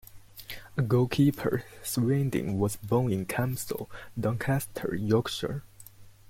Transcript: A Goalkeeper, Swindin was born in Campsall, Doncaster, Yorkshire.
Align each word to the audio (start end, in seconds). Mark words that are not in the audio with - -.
A 0.77 0.81
Goalkeeper, 0.81 1.63
Swindin 1.83 2.57
was 2.57 2.75
born 2.77 3.11
in 3.13 3.27
Campsall, 3.27 3.87
Doncaster, 4.19 4.95
Yorkshire. 4.95 5.61